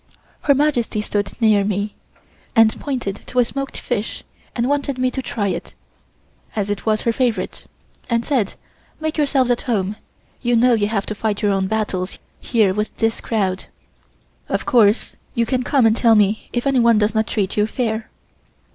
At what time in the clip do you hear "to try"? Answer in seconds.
5.11-5.49